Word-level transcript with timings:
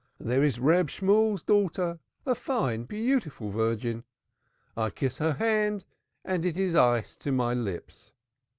There 0.19 0.43
is 0.43 0.57
Reb 0.59 0.89
Shemuel's 0.89 1.43
daughter 1.43 1.99
a 2.25 2.33
fine 2.33 2.85
beautiful 2.85 3.51
virgin. 3.51 4.03
I 4.75 4.89
kiss 4.89 5.19
her 5.19 5.33
hand 5.33 5.85
and 6.25 6.43
it 6.43 6.57
is 6.57 6.73
ice 6.73 7.15
to 7.17 7.31
my 7.31 7.53
lips. 7.53 8.11